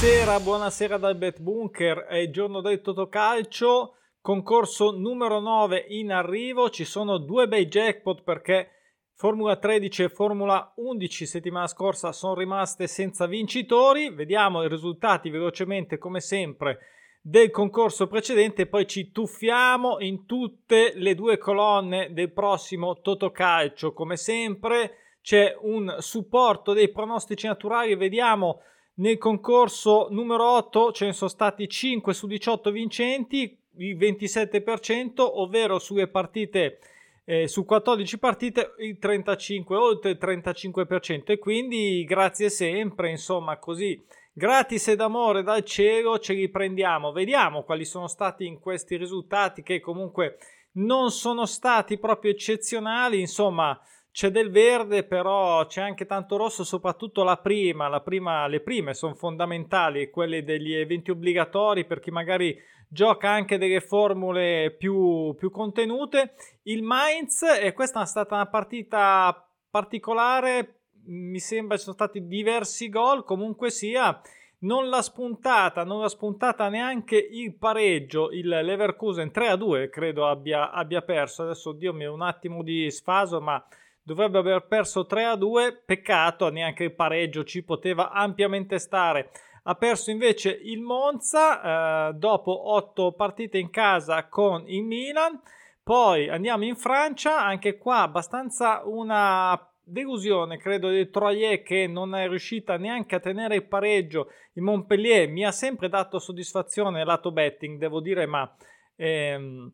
Buonasera, 0.00 0.40
buonasera 0.40 0.96
dal 0.96 1.14
Bet 1.14 1.40
Bunker, 1.42 2.06
è 2.06 2.16
il 2.16 2.32
giorno 2.32 2.62
del 2.62 2.80
Totocalcio, 2.80 3.96
concorso 4.22 4.92
numero 4.92 5.40
9 5.40 5.84
in 5.88 6.10
arrivo, 6.10 6.70
ci 6.70 6.86
sono 6.86 7.18
due 7.18 7.46
bei 7.46 7.66
jackpot 7.66 8.22
perché 8.22 8.70
Formula 9.14 9.56
13 9.56 10.04
e 10.04 10.08
Formula 10.08 10.72
11 10.76 11.26
settimana 11.26 11.66
scorsa 11.66 12.12
sono 12.12 12.34
rimaste 12.34 12.86
senza 12.86 13.26
vincitori, 13.26 14.08
vediamo 14.08 14.62
i 14.62 14.68
risultati 14.68 15.28
velocemente 15.28 15.98
come 15.98 16.20
sempre 16.20 16.78
del 17.20 17.50
concorso 17.50 18.06
precedente, 18.06 18.68
poi 18.68 18.86
ci 18.86 19.12
tuffiamo 19.12 20.00
in 20.00 20.24
tutte 20.24 20.92
le 20.94 21.14
due 21.14 21.36
colonne 21.36 22.10
del 22.14 22.32
prossimo 22.32 23.02
Totocalcio, 23.02 23.92
come 23.92 24.16
sempre 24.16 25.18
c'è 25.20 25.54
un 25.60 25.96
supporto 25.98 26.72
dei 26.72 26.88
pronostici 26.88 27.46
naturali, 27.46 27.94
vediamo 27.96 28.62
nel 29.00 29.18
concorso 29.18 30.08
numero 30.10 30.56
8 30.56 30.92
ce 30.92 31.06
ne 31.06 31.12
sono 31.12 31.30
stati 31.30 31.68
5 31.68 32.12
su 32.12 32.26
18 32.26 32.70
vincenti, 32.70 33.58
il 33.76 33.96
27%, 33.96 35.12
ovvero 35.18 35.78
sulle 35.78 36.08
partite 36.08 36.78
eh, 37.24 37.48
su 37.48 37.64
14 37.64 38.18
partite 38.18 38.74
il 38.78 38.98
35 38.98 39.76
oltre 39.76 40.10
il 40.10 40.18
35% 40.20 41.24
e 41.26 41.38
quindi 41.38 42.04
grazie 42.04 42.50
sempre, 42.50 43.10
insomma, 43.10 43.58
così 43.58 44.02
gratis 44.32 44.88
ed 44.88 45.00
amore 45.00 45.42
dal 45.42 45.64
cielo 45.64 46.18
ce 46.18 46.34
li 46.34 46.48
prendiamo. 46.48 47.12
Vediamo 47.12 47.62
quali 47.62 47.84
sono 47.84 48.06
stati 48.06 48.46
in 48.46 48.58
questi 48.58 48.96
risultati 48.96 49.62
che 49.62 49.80
comunque 49.80 50.38
non 50.72 51.10
sono 51.10 51.46
stati 51.46 51.98
proprio 51.98 52.32
eccezionali, 52.32 53.20
insomma, 53.20 53.80
c'è 54.12 54.30
del 54.30 54.50
verde, 54.50 55.04
però 55.04 55.66
c'è 55.66 55.80
anche 55.80 56.06
tanto 56.06 56.36
rosso, 56.36 56.64
soprattutto 56.64 57.22
la 57.22 57.36
prima, 57.36 57.88
la 57.88 58.00
prima 58.00 58.46
le 58.46 58.60
prime 58.60 58.94
sono 58.94 59.14
fondamentali, 59.14 60.10
quelle 60.10 60.42
degli 60.42 60.72
eventi 60.72 61.10
obbligatori 61.10 61.84
per 61.84 62.00
chi 62.00 62.10
magari 62.10 62.58
gioca 62.88 63.30
anche 63.30 63.56
delle 63.56 63.80
formule 63.80 64.74
più, 64.76 65.34
più 65.38 65.50
contenute. 65.50 66.34
Il 66.64 66.82
Mainz, 66.82 67.42
e 67.42 67.72
questa 67.72 68.02
è 68.02 68.06
stata 68.06 68.34
una 68.34 68.48
partita 68.48 69.48
particolare, 69.70 70.80
mi 71.06 71.38
sembra 71.38 71.76
ci 71.76 71.84
sono 71.84 71.94
stati 71.94 72.26
diversi 72.26 72.88
gol, 72.88 73.24
comunque 73.24 73.70
sia 73.70 74.20
non 74.62 74.88
l'ha 74.88 75.00
spuntata, 75.00 75.84
non 75.84 76.00
l'ha 76.00 76.08
spuntata 76.08 76.68
neanche 76.68 77.16
il 77.16 77.54
pareggio, 77.54 78.30
il 78.30 78.48
Leverkusen 78.48 79.30
3 79.30 79.48
a 79.48 79.56
2 79.56 79.88
credo 79.88 80.26
abbia, 80.26 80.70
abbia 80.70 81.00
perso, 81.00 81.44
adesso 81.44 81.72
Dio 81.72 81.92
mio 81.92 82.12
un 82.12 82.22
attimo 82.22 82.62
di 82.62 82.90
sfaso 82.90 83.40
ma 83.40 83.64
dovrebbe 84.02 84.38
aver 84.38 84.66
perso 84.66 85.06
3 85.06 85.24
a 85.24 85.36
2, 85.36 85.82
peccato, 85.84 86.50
neanche 86.50 86.84
il 86.84 86.94
pareggio 86.94 87.44
ci 87.44 87.62
poteva 87.62 88.10
ampiamente 88.10 88.78
stare. 88.78 89.30
Ha 89.64 89.74
perso 89.74 90.10
invece 90.10 90.50
il 90.50 90.80
Monza 90.80 92.08
eh, 92.08 92.12
dopo 92.14 92.72
8 92.72 93.12
partite 93.12 93.58
in 93.58 93.70
casa 93.70 94.28
con 94.28 94.64
il 94.66 94.84
Milan. 94.84 95.40
Poi 95.82 96.28
andiamo 96.28 96.64
in 96.64 96.76
Francia, 96.76 97.42
anche 97.42 97.76
qua 97.76 98.02
abbastanza 98.02 98.82
una 98.84 99.58
delusione, 99.90 100.56
credo, 100.56 100.88
di 100.88 101.10
Troyer 101.10 101.62
che 101.62 101.86
non 101.86 102.14
è 102.14 102.28
riuscita 102.28 102.76
neanche 102.76 103.16
a 103.16 103.20
tenere 103.20 103.56
il 103.56 103.66
pareggio. 103.66 104.28
Il 104.54 104.62
Montpellier 104.62 105.28
mi 105.28 105.44
ha 105.44 105.50
sempre 105.50 105.88
dato 105.88 106.18
soddisfazione 106.18 107.04
lato 107.04 107.32
betting, 107.32 107.78
devo 107.78 108.00
dire, 108.00 108.26
ma 108.26 108.50
ehm, 108.96 109.72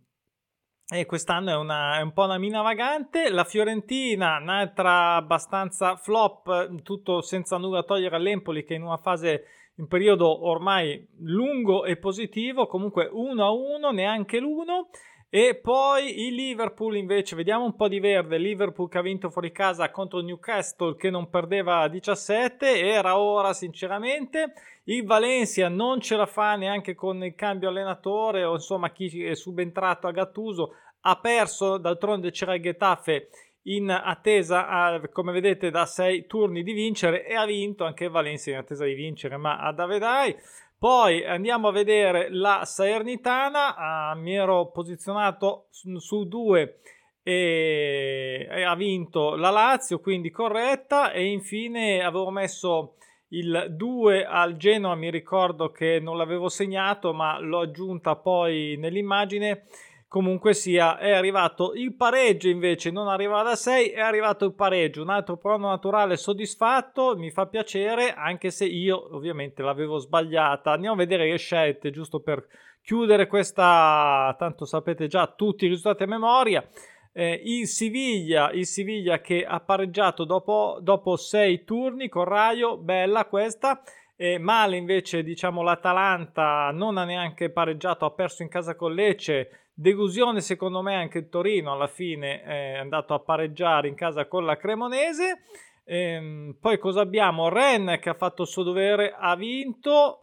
e 0.89 1.05
quest'anno 1.05 1.51
è, 1.51 1.56
una, 1.56 1.98
è, 1.98 2.01
un 2.01 2.12
po' 2.12 2.25
una 2.25 2.39
mina 2.39 2.62
vagante. 2.62 3.29
La 3.29 3.45
Fiorentina, 3.45 4.39
un'altra 4.41 5.17
abbastanza 5.17 5.97
flop, 5.97 6.83
tutto 6.83 7.23
senza 7.23 7.57
nulla 7.57 7.83
togliere 7.83 8.14
all'Empoli 8.14 8.64
che 8.64 8.74
in 8.74 8.83
una 8.83 8.97
fase, 8.97 9.45
in 9.77 9.89
periodo 9.89 10.47
ormai 10.47 11.05
lungo 11.23 11.85
e 11.85 11.97
positivo, 11.97 12.67
comunque 12.67 13.08
1 13.11 13.45
a 13.45 13.51
1, 13.51 13.91
neanche 13.91 14.39
l'uno. 14.39 14.91
E 15.29 15.57
poi 15.57 16.27
il 16.27 16.35
Liverpool 16.35 16.97
invece, 16.97 17.35
vediamo 17.35 17.64
un 17.64 17.75
po' 17.75 17.89
di 17.89 17.98
verde, 17.98 18.39
Liverpool 18.39 18.89
che 18.89 18.98
ha 18.98 19.03
vinto 19.03 19.29
fuori 19.29 19.51
casa 19.51 19.91
contro 19.91 20.20
Newcastle 20.20 20.95
che 20.95 21.11
non 21.11 21.29
perdeva 21.29 21.89
17, 21.89 22.81
era 22.81 23.19
ora 23.19 23.53
sinceramente. 23.53 24.53
Il 24.85 25.05
Valencia 25.05 25.69
non 25.69 26.01
ce 26.01 26.15
la 26.15 26.27
fa 26.27 26.55
neanche 26.55 26.95
con 26.95 27.25
il 27.25 27.35
cambio 27.35 27.69
allenatore 27.69 28.45
o 28.45 28.55
insomma 28.55 28.92
chi 28.92 29.25
è 29.25 29.35
subentrato 29.35 30.07
a 30.07 30.13
Gattuso 30.13 30.75
ha 31.01 31.19
perso, 31.19 31.77
d'altronde 31.77 32.31
c'era 32.31 32.55
il 32.55 32.63
Getafe 32.63 33.29
in 33.69 33.91
attesa, 33.91 35.01
come 35.13 35.33
vedete, 35.33 35.70
da 35.70 35.86
sei 35.86 36.27
turni 36.27 36.63
di 36.63 36.73
vincere 36.73 37.27
e 37.27 37.35
ha 37.35 37.45
vinto 37.45 37.85
anche 37.85 38.05
il 38.05 38.11
Valencia 38.11 38.51
in 38.51 38.59
attesa 38.59 38.85
di 38.85 38.95
vincere, 38.95 39.36
ma 39.36 39.59
a 39.59 39.73
da 39.73 39.86
vedrai. 39.86 40.36
Poi 40.79 41.25
andiamo 41.25 41.69
a 41.69 41.73
vedere 41.73 42.29
la 42.31 42.64
Salernitana, 42.64 43.77
ah, 43.77 44.14
mi 44.14 44.35
ero 44.35 44.70
posizionato 44.70 45.69
su, 45.70 45.98
su 45.98 46.29
due 46.29 46.81
e, 47.23 48.47
e, 48.48 48.63
ha 48.63 48.75
vinto 48.77 49.36
la 49.36 49.51
Lazio, 49.51 50.01
quindi 50.01 50.31
corretta. 50.31 51.13
E 51.13 51.25
infine 51.25 52.05
avevo 52.05 52.31
messo 52.31 52.97
il 53.29 53.69
2 53.70 54.25
al 54.25 54.57
Genoa, 54.57 54.95
mi 54.95 55.11
ricordo 55.11 55.70
che 55.70 55.98
non 55.98 56.17
l'avevo 56.17 56.48
segnato 56.48 57.13
ma 57.13 57.39
l'ho 57.41 57.61
aggiunta 57.61 58.15
poi 58.15 58.77
nell'immagine 58.79 59.65
comunque 60.08 60.55
sia 60.55 60.98
è 60.98 61.11
arrivato 61.12 61.72
il 61.74 61.94
pareggio 61.94 62.48
invece 62.48 62.90
non 62.90 63.08
arriva 63.08 63.42
da 63.42 63.56
6 63.56 63.90
è 63.90 64.00
arrivato 64.00 64.44
il 64.44 64.55
pareggio. 64.55 65.02
Un 65.02 65.11
altro 65.11 65.36
prono 65.36 65.68
naturale 65.68 66.17
soddisfatto 66.17 67.17
mi 67.17 67.30
fa 67.30 67.46
piacere 67.46 68.12
anche 68.14 68.50
se 68.50 68.64
io 68.64 69.14
ovviamente 69.14 69.62
l'avevo 69.62 69.98
sbagliata. 69.98 70.72
Andiamo 70.72 70.94
a 70.94 70.98
vedere 70.98 71.28
le 71.28 71.39
scelte 71.39 71.90
giusto 71.90 72.20
per 72.20 72.46
chiudere 72.83 73.27
questa 73.27 74.34
tanto 74.39 74.64
sapete 74.64 75.08
già 75.08 75.27
tutti 75.27 75.64
i 75.64 75.68
risultati 75.68 76.05
a 76.05 76.06
memoria. 76.06 76.67
Eh, 77.12 77.40
il 77.44 77.67
Siviglia 77.67 78.50
il 78.52 78.67
Siviglia 78.67 79.20
che 79.20 79.44
ha 79.44 79.58
pareggiato 79.61 80.24
dopo, 80.24 80.78
dopo 80.83 81.17
6 81.17 81.64
turni 81.64 82.08
con 82.08 82.24
Raio 82.24 82.77
bella 82.77 83.24
questa 83.24 83.83
e 84.17 84.39
male 84.39 84.77
invece 84.77 85.23
diciamo 85.23 85.63
l'Atalanta 85.63 86.71
non 86.73 86.97
ha 86.97 87.05
neanche 87.05 87.51
pareggiato 87.51 88.05
ha 88.07 88.11
perso 88.11 88.43
in 88.43 88.49
casa 88.49 88.75
con 88.75 88.95
Lecce 88.95 89.67
Delusione 89.79 90.41
secondo 90.41 90.81
me 90.81 90.95
anche 90.95 91.19
il 91.19 91.29
Torino 91.29 91.73
alla 91.73 91.87
fine 91.87 92.41
è 92.41 92.79
andato 92.79 93.13
a 93.13 93.19
pareggiare 93.19 93.89
in 93.89 93.95
casa 93.95 94.27
con 94.27 94.47
la 94.47 94.57
Cremonese. 94.57 95.43
Ehm, 95.85 96.57
poi 96.59 96.79
cosa 96.79 97.03
abbiamo? 97.03 97.51
Ren 97.51 97.99
che 98.01 98.09
ha 98.09 98.15
fatto 98.15 98.41
il 98.41 98.49
suo 98.49 98.63
dovere, 98.63 99.15
ha 99.15 99.37
vinto. 99.37 100.23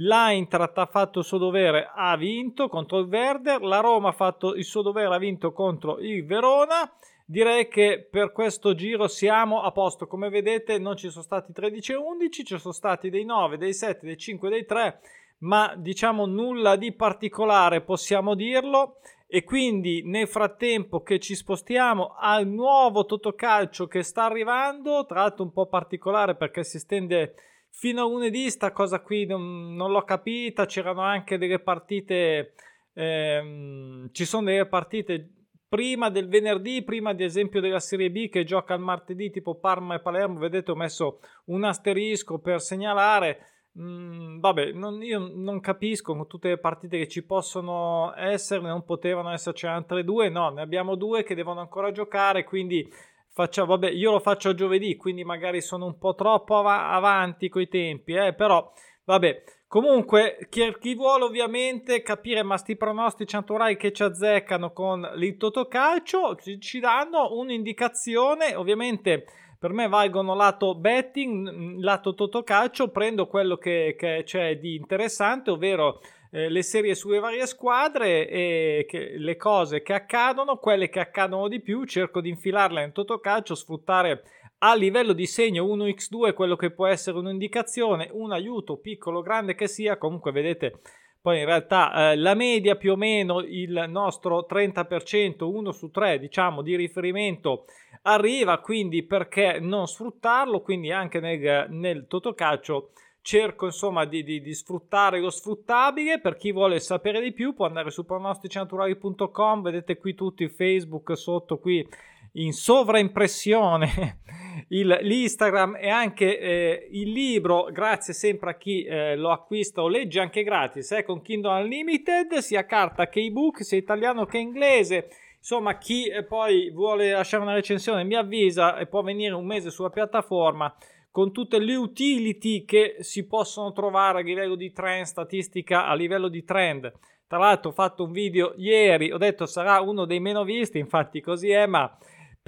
L'Eintracht 0.00 0.78
ha 0.78 0.86
fatto 0.86 1.20
il 1.20 1.24
suo 1.24 1.38
dovere, 1.38 1.88
ha 1.94 2.16
vinto 2.16 2.68
contro 2.68 2.98
il 2.98 3.06
Werder. 3.06 3.62
La 3.62 3.78
Roma 3.78 4.08
ha 4.08 4.12
fatto 4.12 4.56
il 4.56 4.64
suo 4.64 4.82
dovere, 4.82 5.14
ha 5.14 5.18
vinto 5.18 5.52
contro 5.52 6.00
il 6.00 6.26
Verona. 6.26 6.92
Direi 7.30 7.68
che 7.68 8.08
per 8.10 8.32
questo 8.32 8.74
giro 8.74 9.06
siamo 9.06 9.60
a 9.60 9.70
posto. 9.70 10.06
Come 10.06 10.30
vedete 10.30 10.78
non 10.78 10.96
ci 10.96 11.10
sono 11.10 11.22
stati 11.22 11.52
13 11.52 11.92
e 11.92 11.96
11, 11.96 12.44
ci 12.44 12.58
sono 12.58 12.72
stati 12.72 13.10
dei 13.10 13.26
9, 13.26 13.58
dei 13.58 13.74
7, 13.74 14.06
dei 14.06 14.16
5, 14.16 14.48
dei 14.48 14.64
3 14.64 15.00
ma 15.40 15.74
diciamo 15.76 16.26
nulla 16.26 16.76
di 16.76 16.92
particolare 16.92 17.82
possiamo 17.82 18.34
dirlo 18.34 18.96
e 19.28 19.44
quindi 19.44 20.02
nel 20.04 20.26
frattempo 20.26 21.02
che 21.02 21.18
ci 21.18 21.34
spostiamo 21.34 22.16
al 22.18 22.46
nuovo 22.46 23.04
Totocalcio 23.04 23.86
che 23.86 24.02
sta 24.02 24.24
arrivando, 24.24 25.04
tra 25.04 25.20
l'altro 25.20 25.44
un 25.44 25.52
po' 25.52 25.66
particolare 25.66 26.34
perché 26.34 26.64
si 26.64 26.78
stende 26.78 27.34
fino 27.68 28.02
a 28.02 28.08
lunedì, 28.08 28.48
sta 28.50 28.72
cosa 28.72 29.00
qui 29.00 29.26
non, 29.26 29.74
non 29.74 29.92
l'ho 29.92 30.02
capita, 30.02 30.64
c'erano 30.64 31.02
anche 31.02 31.36
delle 31.36 31.58
partite, 31.58 32.54
ehm, 32.94 34.10
ci 34.12 34.24
sono 34.24 34.46
delle 34.46 34.66
partite 34.66 35.37
prima 35.68 36.08
del 36.10 36.28
venerdì, 36.28 36.82
prima 36.82 37.10
ad 37.10 37.20
esempio 37.20 37.60
della 37.60 37.80
Serie 37.80 38.10
B 38.10 38.28
che 38.28 38.44
gioca 38.44 38.74
il 38.74 38.80
martedì 38.80 39.30
tipo 39.30 39.56
Parma 39.56 39.96
e 39.96 40.00
Palermo, 40.00 40.38
vedete 40.38 40.70
ho 40.70 40.76
messo 40.76 41.20
un 41.46 41.64
asterisco 41.64 42.38
per 42.38 42.60
segnalare 42.60 43.58
Mm, 43.80 44.40
vabbè, 44.40 44.72
non, 44.72 45.00
io 45.02 45.18
non 45.32 45.60
capisco 45.60 46.14
con 46.16 46.26
tutte 46.26 46.48
le 46.48 46.58
partite 46.58 46.98
che 46.98 47.06
ci 47.06 47.24
possono 47.24 48.12
essere, 48.16 48.60
non 48.62 48.84
potevano 48.84 49.30
esserci 49.30 49.66
altre 49.66 50.02
due, 50.02 50.28
no, 50.28 50.48
ne 50.50 50.62
abbiamo 50.62 50.96
due 50.96 51.22
che 51.22 51.36
devono 51.36 51.60
ancora 51.60 51.92
giocare, 51.92 52.42
quindi 52.42 52.90
faccio, 53.30 53.66
vabbè, 53.66 53.90
io 53.90 54.10
lo 54.10 54.18
faccio 54.18 54.52
giovedì, 54.54 54.96
quindi 54.96 55.22
magari 55.22 55.60
sono 55.60 55.86
un 55.86 55.96
po' 55.96 56.14
troppo 56.16 56.56
av- 56.56 56.66
avanti 56.66 57.48
coi 57.48 57.68
tempi, 57.68 58.14
eh, 58.14 58.34
però 58.34 58.72
vabbè. 59.04 59.44
Comunque, 59.68 60.46
chi, 60.48 60.74
chi 60.80 60.94
vuole 60.94 61.24
ovviamente 61.24 62.00
capire 62.00 62.42
ma 62.42 62.56
sti 62.56 62.74
pronostici 62.76 63.34
naturali 63.36 63.76
che 63.76 63.92
ci 63.92 64.02
azzeccano 64.02 64.72
con 64.72 65.06
il 65.16 65.36
Totocalcio, 65.36 66.36
ci, 66.36 66.58
ci 66.58 66.80
danno 66.80 67.34
un'indicazione, 67.34 68.54
ovviamente 68.54 69.26
per 69.58 69.72
me 69.72 69.86
valgono 69.86 70.34
lato 70.34 70.74
betting, 70.74 71.80
lato 71.80 72.14
totocalcio, 72.14 72.88
prendo 72.88 73.26
quello 73.26 73.56
che, 73.56 73.94
che 73.98 74.22
c'è 74.24 74.56
di 74.56 74.76
interessante, 74.76 75.50
ovvero 75.50 76.00
eh, 76.30 76.48
le 76.48 76.62
serie 76.62 76.94
sulle 76.94 77.18
varie 77.18 77.46
squadre 77.46 78.26
e 78.26 78.86
che, 78.88 79.18
le 79.18 79.36
cose 79.36 79.82
che 79.82 79.92
accadono, 79.92 80.56
quelle 80.56 80.88
che 80.88 81.00
accadono 81.00 81.46
di 81.48 81.60
più, 81.60 81.84
cerco 81.84 82.22
di 82.22 82.30
infilarle 82.30 82.84
in 82.84 82.92
totocalcio, 82.92 83.54
sfruttare 83.54 84.22
a 84.58 84.74
livello 84.74 85.12
di 85.12 85.26
segno 85.26 85.64
1x2 85.64 86.34
quello 86.34 86.56
che 86.56 86.70
può 86.70 86.86
essere 86.86 87.18
un'indicazione, 87.18 88.08
un 88.12 88.32
aiuto 88.32 88.76
piccolo 88.78 89.18
o 89.18 89.22
grande 89.22 89.54
che 89.54 89.68
sia, 89.68 89.98
comunque 89.98 90.32
vedete 90.32 90.80
poi 91.20 91.40
in 91.40 91.46
realtà 91.46 92.12
eh, 92.12 92.16
la 92.16 92.34
media 92.34 92.76
più 92.76 92.92
o 92.92 92.96
meno 92.96 93.40
il 93.40 93.86
nostro 93.88 94.46
30%, 94.48 95.42
1 95.44 95.72
su 95.72 95.90
3 95.90 96.18
diciamo 96.18 96.62
di 96.62 96.76
riferimento 96.76 97.64
arriva, 98.02 98.58
quindi 98.60 99.02
perché 99.02 99.58
non 99.60 99.86
sfruttarlo? 99.86 100.62
Quindi 100.62 100.92
anche 100.92 101.20
nel, 101.20 101.66
nel 101.70 102.06
totocalcio 102.06 102.92
cerco 103.20 103.66
insomma 103.66 104.04
di, 104.06 104.22
di, 104.22 104.40
di, 104.40 104.54
sfruttare 104.54 105.20
lo 105.20 105.30
sfruttabile 105.30 106.20
per 106.20 106.36
chi 106.36 106.52
vuole 106.52 106.80
sapere 106.80 107.20
di 107.20 107.32
più 107.32 107.52
può 107.52 107.66
andare 107.66 107.90
su 107.90 108.06
pronosticinaturali.com 108.06 109.60
vedete 109.60 109.98
qui 109.98 110.14
tutti 110.14 110.48
Facebook 110.48 111.14
sotto 111.16 111.58
qui 111.58 111.86
in 112.34 112.52
sovraimpressione 112.52 114.20
il, 114.68 114.98
l'Instagram 115.02 115.76
e 115.80 115.88
anche 115.88 116.38
eh, 116.38 116.88
il 116.90 117.10
libro, 117.10 117.68
grazie 117.72 118.12
sempre 118.12 118.50
a 118.50 118.56
chi 118.56 118.82
eh, 118.84 119.16
lo 119.16 119.30
acquista 119.30 119.82
o 119.82 119.88
legge 119.88 120.20
anche 120.20 120.42
gratis, 120.42 120.92
eh, 120.92 121.04
con 121.04 121.22
Kindle 121.22 121.62
Unlimited, 121.62 122.38
sia 122.38 122.66
carta 122.66 123.08
che 123.08 123.20
ebook, 123.20 123.64
sia 123.64 123.78
italiano 123.78 124.26
che 124.26 124.38
inglese. 124.38 125.08
Insomma, 125.38 125.78
chi 125.78 126.06
eh, 126.06 126.24
poi 126.24 126.70
vuole 126.70 127.12
lasciare 127.12 127.42
una 127.42 127.54
recensione 127.54 128.04
mi 128.04 128.16
avvisa 128.16 128.76
e 128.76 128.86
può 128.86 129.02
venire 129.02 129.34
un 129.34 129.46
mese 129.46 129.70
sulla 129.70 129.90
piattaforma 129.90 130.74
con 131.10 131.32
tutte 131.32 131.58
le 131.58 131.74
utility 131.74 132.64
che 132.64 132.96
si 133.00 133.26
possono 133.26 133.72
trovare 133.72 134.20
a 134.20 134.22
livello 134.22 134.54
di 134.54 134.70
trend, 134.72 135.04
statistica, 135.04 135.86
a 135.86 135.94
livello 135.94 136.28
di 136.28 136.44
trend. 136.44 136.92
Tra 137.26 137.38
l'altro 137.38 137.70
ho 137.70 137.74
fatto 137.74 138.04
un 138.04 138.12
video 138.12 138.54
ieri, 138.56 139.10
ho 139.10 139.18
detto 139.18 139.46
sarà 139.46 139.80
uno 139.80 140.04
dei 140.04 140.20
meno 140.20 140.44
visti, 140.44 140.78
infatti 140.78 141.20
così 141.20 141.50
è, 141.50 141.66
ma 141.66 141.94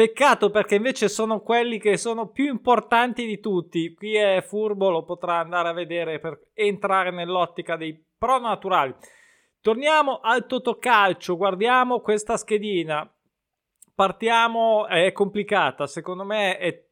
Peccato 0.01 0.49
perché 0.49 0.77
invece 0.77 1.11
sono 1.11 1.41
quelli 1.43 1.79
che 1.79 1.99
sono 1.99 2.29
più 2.29 2.47
importanti 2.47 3.27
di 3.27 3.39
tutti. 3.39 3.93
Qui 3.93 4.15
è 4.15 4.41
furbo, 4.41 4.89
lo 4.89 5.05
potrà 5.05 5.41
andare 5.41 5.69
a 5.69 5.75
vedere 5.75 6.19
per 6.19 6.53
entrare 6.55 7.11
nell'ottica 7.11 7.77
dei 7.77 8.03
pro 8.17 8.39
naturali. 8.39 8.95
Torniamo 9.61 10.21
al 10.23 10.47
Totocalcio, 10.47 11.37
guardiamo 11.37 12.01
questa 12.01 12.39
schedina. 12.39 13.07
Partiamo, 13.95 14.87
è 14.87 15.13
complicata, 15.13 15.87
secondo 15.87 16.25
me 16.25 16.57
è, 16.57 16.83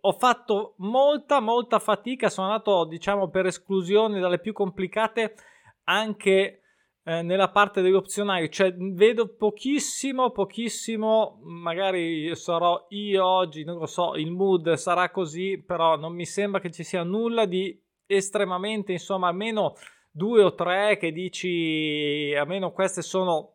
ho 0.00 0.12
fatto 0.12 0.72
molta 0.78 1.40
molta 1.40 1.78
fatica, 1.78 2.30
sono 2.30 2.46
andato 2.46 2.86
diciamo 2.86 3.28
per 3.28 3.44
esclusione 3.44 4.20
dalle 4.20 4.38
più 4.38 4.54
complicate 4.54 5.34
anche 5.82 6.62
eh, 7.06 7.22
nella 7.22 7.50
parte 7.50 7.82
degli 7.82 7.92
opzionali, 7.92 8.50
cioè 8.50 8.74
vedo 8.74 9.28
pochissimo, 9.34 10.30
pochissimo, 10.30 11.38
magari 11.42 12.34
sarò 12.34 12.86
io 12.88 13.26
oggi, 13.26 13.62
non 13.62 13.78
lo 13.78 13.86
so, 13.86 14.14
il 14.14 14.30
mood 14.30 14.72
sarà 14.74 15.10
così, 15.10 15.62
però 15.62 15.96
non 15.96 16.14
mi 16.14 16.24
sembra 16.24 16.60
che 16.60 16.70
ci 16.70 16.82
sia 16.82 17.02
nulla 17.02 17.44
di 17.44 17.78
estremamente, 18.06 18.92
insomma, 18.92 19.28
almeno 19.28 19.74
due 20.10 20.42
o 20.42 20.54
tre 20.54 20.96
che 20.96 21.12
dici, 21.12 22.34
almeno 22.38 22.72
queste 22.72 23.02
sono 23.02 23.52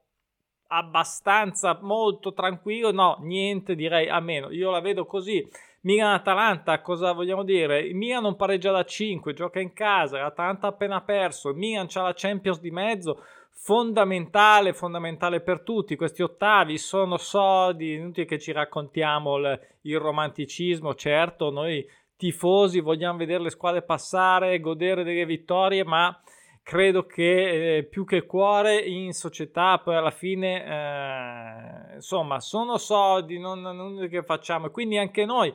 abbastanza 0.67 1.79
molto 1.81 2.33
tranquillo, 2.33 2.91
no, 2.91 3.17
niente 3.21 3.73
direi 3.73 4.09
a 4.09 4.19
meno, 4.19 4.51
io 4.51 4.69
la 4.69 4.79
vedo 4.79 5.05
così. 5.05 5.47
Milan-Atalanta, 5.81 6.81
cosa 6.81 7.13
vogliamo 7.13 7.43
dire? 7.43 7.79
Il 7.79 7.95
Milan 7.95 8.23
non 8.23 8.35
pareggia 8.35 8.71
da 8.71 8.83
5, 8.83 9.33
gioca 9.33 9.59
in 9.61 9.71
casa, 9.71 10.19
l'Atalanta 10.19 10.67
ha 10.67 10.71
appena 10.71 11.01
perso, 11.01 11.49
il 11.49 11.55
Milan 11.55 11.87
c'ha 11.87 12.01
la 12.01 12.13
Champions 12.13 12.59
di 12.59 12.69
mezzo, 12.69 13.23
fondamentale, 13.61 14.73
fondamentale 14.73 15.41
per 15.41 15.61
tutti. 15.61 15.95
Questi 15.95 16.21
ottavi 16.21 16.77
sono 16.77 17.17
soldi, 17.17 17.93
inutile 17.93 18.25
che 18.25 18.39
ci 18.39 18.51
raccontiamo 18.51 19.37
il, 19.37 19.59
il 19.81 19.99
romanticismo, 19.99 20.95
certo, 20.95 21.51
noi 21.51 21.85
tifosi 22.15 22.79
vogliamo 22.79 23.17
vedere 23.17 23.43
le 23.43 23.49
squadre 23.49 23.81
passare, 23.81 24.59
godere 24.59 25.03
delle 25.03 25.25
vittorie, 25.25 25.83
ma 25.83 26.19
credo 26.63 27.05
che 27.05 27.77
eh, 27.77 27.83
più 27.83 28.05
che 28.05 28.25
cuore 28.25 28.77
in 28.77 29.13
società 29.13 29.79
poi 29.79 29.95
alla 29.95 30.11
fine 30.11 30.63
eh, 30.63 31.95
insomma 31.95 32.39
sono 32.39 32.77
soldi 32.77 33.39
non, 33.39 33.61
non 33.61 34.07
che 34.07 34.21
facciamo 34.21 34.69
quindi 34.69 34.97
anche 34.99 35.25
noi 35.25 35.51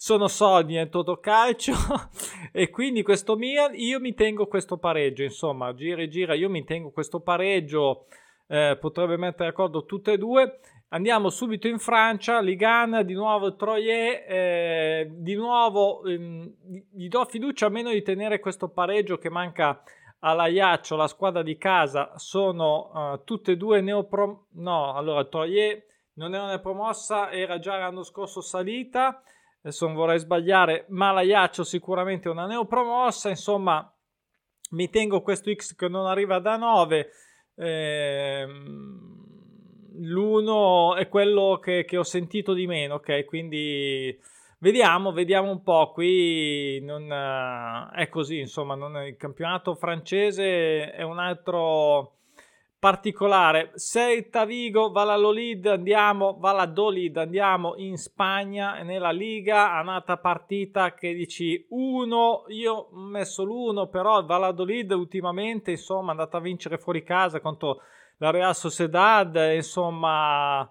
sono 0.00 0.28
soldi 0.28 0.74
nel 0.74 0.90
Totocalcio 0.90 1.74
e 2.52 2.70
quindi 2.70 3.02
questo 3.02 3.34
Milan 3.34 3.74
io 3.74 3.98
mi 3.98 4.14
tengo 4.14 4.46
questo 4.46 4.78
pareggio 4.78 5.24
insomma 5.24 5.74
gira 5.74 6.02
e 6.02 6.08
gira 6.08 6.34
io 6.34 6.48
mi 6.48 6.62
tengo 6.62 6.90
questo 6.92 7.18
pareggio 7.18 8.06
eh, 8.48 8.78
potrebbe 8.80 9.16
mettere 9.16 9.50
d'accordo 9.50 9.84
tutte 9.84 10.12
e 10.12 10.18
due. 10.18 10.60
Andiamo 10.88 11.28
subito 11.28 11.68
in 11.68 11.78
Francia, 11.78 12.40
Ligan, 12.40 13.02
di 13.04 13.12
nuovo 13.12 13.54
Troyer, 13.56 14.24
eh, 14.26 15.10
di 15.10 15.34
nuovo 15.34 16.02
ehm, 16.04 16.54
gli 16.90 17.08
do 17.08 17.26
fiducia 17.26 17.66
a 17.66 17.68
meno 17.68 17.90
di 17.90 18.02
tenere 18.02 18.40
questo 18.40 18.68
pareggio 18.68 19.18
che 19.18 19.28
manca 19.28 19.82
alla 20.20 20.46
Iaccio, 20.46 20.96
la 20.96 21.06
squadra 21.06 21.42
di 21.42 21.58
casa, 21.58 22.12
sono 22.16 22.90
uh, 22.92 23.22
tutte 23.22 23.52
e 23.52 23.56
due 23.56 23.80
neoprom... 23.82 24.46
No, 24.54 24.94
allora 24.94 25.24
Troyer 25.26 25.84
non 26.14 26.34
era 26.34 26.46
neopromossa, 26.46 27.30
era 27.30 27.58
già 27.58 27.76
l'anno 27.76 28.02
scorso 28.02 28.40
salita, 28.40 29.22
adesso 29.60 29.86
non 29.86 29.94
vorrei 29.94 30.18
sbagliare, 30.18 30.86
ma 30.88 31.12
la 31.12 31.22
Iaccio 31.22 31.64
sicuramente 31.64 32.28
è 32.28 32.32
una 32.32 32.46
neopromossa, 32.46 33.28
insomma 33.28 33.92
mi 34.70 34.90
tengo 34.90 35.22
questo 35.22 35.52
X 35.52 35.74
che 35.74 35.88
non 35.88 36.06
arriva 36.06 36.38
da 36.38 36.56
9, 36.56 37.10
ehm, 37.56 39.18
l'uno 40.00 40.94
è 40.94 41.08
quello 41.08 41.58
che, 41.62 41.84
che, 41.84 41.96
ho 41.96 42.02
sentito 42.02 42.52
di 42.52 42.66
meno, 42.66 42.96
ok? 42.96 43.24
Quindi 43.24 44.16
vediamo, 44.58 45.12
vediamo 45.12 45.50
un 45.50 45.62
po'. 45.62 45.90
Qui 45.92 46.80
non, 46.82 47.10
è 47.92 48.08
così, 48.08 48.38
insomma, 48.38 48.74
non, 48.74 48.96
il 49.06 49.16
campionato 49.16 49.74
francese 49.74 50.92
è 50.92 51.02
un 51.02 51.18
altro 51.18 52.17
particolare. 52.78 53.72
Celta 53.76 54.44
Vigo, 54.44 54.90
Valladolid, 54.90 55.66
andiamo, 55.66 56.36
Valladolid, 56.38 57.16
andiamo 57.16 57.74
in 57.76 57.96
Spagna 57.96 58.82
nella 58.82 59.10
Liga, 59.10 59.72
annata 59.72 60.16
partita 60.18 60.94
che 60.94 61.12
dici 61.12 61.66
1, 61.68 62.44
io 62.48 62.72
ho 62.74 62.96
messo 62.96 63.44
l'1, 63.44 63.88
però 63.88 64.24
Valladolid 64.24 64.92
ultimamente 64.92 65.72
insomma 65.72 66.08
è 66.08 66.10
andata 66.10 66.36
a 66.36 66.40
vincere 66.40 66.78
fuori 66.78 67.02
casa 67.02 67.40
contro 67.40 67.80
la 68.18 68.30
Real 68.30 68.54
Sociedad, 68.54 69.34
insomma 69.54 70.70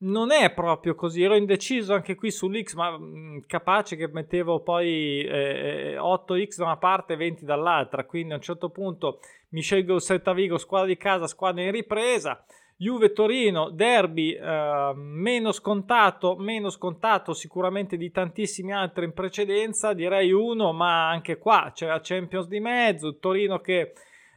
non 0.00 0.30
è 0.30 0.52
proprio 0.52 0.94
così, 0.94 1.22
ero 1.22 1.34
indeciso 1.34 1.92
anche 1.92 2.14
qui 2.14 2.30
sull'X, 2.30 2.74
ma 2.74 2.96
mh, 2.96 3.04
mm, 3.04 3.38
capace 3.46 3.96
che 3.96 4.08
mettevo 4.08 4.60
poi 4.60 5.22
eh, 5.22 5.96
8X 5.98 6.58
da 6.58 6.64
una 6.64 6.76
parte 6.76 7.14
e 7.14 7.16
20 7.16 7.44
dall'altra, 7.44 8.04
quindi 8.04 8.32
a 8.32 8.36
un 8.36 8.42
certo 8.42 8.70
punto 8.70 9.20
mi 9.50 9.62
scelgo 9.62 9.94
il 9.94 10.00
Celta 10.00 10.32
Vigo, 10.32 10.58
squadra 10.58 10.88
di 10.88 10.96
casa, 10.96 11.26
squadra 11.26 11.62
in 11.62 11.70
ripresa. 11.70 12.44
Juve 12.80 13.12
Torino, 13.12 13.70
derby 13.70 14.30
eh, 14.34 14.92
meno 14.94 15.50
scontato, 15.50 16.36
meno 16.36 16.70
scontato 16.70 17.32
sicuramente 17.32 17.96
di 17.96 18.12
tantissimi 18.12 18.72
altri 18.72 19.04
in 19.04 19.12
precedenza, 19.12 19.94
direi 19.94 20.30
uno, 20.30 20.72
ma 20.72 21.08
anche 21.08 21.38
qua 21.38 21.72
c'è 21.74 21.88
la 21.88 21.98
Champions 22.00 22.46
di 22.46 22.60
mezzo, 22.60 23.18
Torino 23.18 23.60
che 23.60 23.94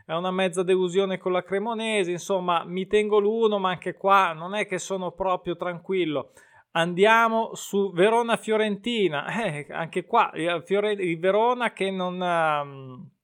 è 0.07 0.13
una 0.13 0.31
mezza 0.31 0.63
delusione 0.63 1.19
con 1.19 1.33
la 1.33 1.43
Cremonese, 1.43 2.09
insomma 2.09 2.63
mi 2.65 2.87
tengo 2.87 3.19
l'uno, 3.19 3.59
ma 3.59 3.69
anche 3.69 3.93
qua 3.93 4.33
non 4.33 4.55
è 4.55 4.65
che 4.65 4.79
sono 4.79 5.11
proprio 5.11 5.55
tranquillo. 5.55 6.31
Andiamo 6.71 7.53
su 7.53 7.91
Verona-Fiorentina, 7.91 9.25
eh, 9.45 9.67
anche 9.69 10.05
qua 10.05 10.31
il, 10.33 11.19
Verona 11.19 11.73
che 11.73 11.91
non 11.91 12.19
uh, 12.19 13.20